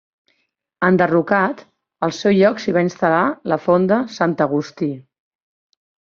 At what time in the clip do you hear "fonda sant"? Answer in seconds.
3.67-4.35